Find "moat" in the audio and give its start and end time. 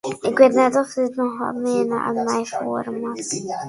3.01-3.19